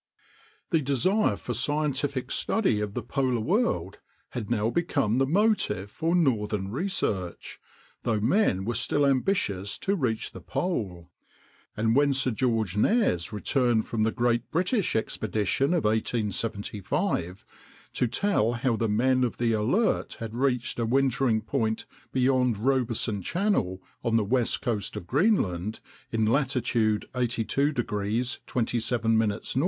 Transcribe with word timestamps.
The 0.71 0.81
desire 0.81 1.37
for 1.37 1.53
scientific 1.53 2.31
study 2.31 2.79
of 2.79 2.95
the 2.95 3.03
polar 3.03 3.39
world 3.39 3.99
had 4.29 4.49
now 4.49 4.71
become 4.71 5.19
the 5.19 5.27
motive 5.27 5.91
for 5.91 6.15
northern 6.15 6.71
research, 6.71 7.59
though 8.01 8.19
men 8.19 8.65
were 8.65 8.73
still 8.73 9.05
ambitious 9.05 9.77
to 9.77 9.95
reach 9.95 10.31
the 10.31 10.41
pole; 10.41 11.11
and 11.77 11.95
when 11.95 12.13
Sir 12.13 12.31
George 12.31 12.75
Nares 12.75 13.31
returned 13.31 13.85
from 13.85 14.01
the 14.01 14.09
great 14.11 14.49
British 14.49 14.95
expedition 14.95 15.71
of 15.71 15.83
1875, 15.83 17.45
to 17.93 18.07
tell 18.07 18.53
how 18.53 18.75
the 18.75 18.89
men 18.89 19.23
of 19.23 19.37
the 19.37 19.53
Alert 19.53 20.15
had 20.15 20.33
reached 20.35 20.79
a 20.79 20.85
wintering 20.87 21.41
point 21.41 21.85
beyond 22.11 22.57
Robeson 22.57 23.21
Channel, 23.21 23.79
on 24.03 24.15
the 24.17 24.23
west 24.25 24.63
coast 24.63 24.95
of 24.95 25.05
Greenland, 25.05 25.79
in 26.11 26.25
latitude 26.25 27.05
82° 27.13 28.39
27´ 28.47 29.21
N. 29.21 29.41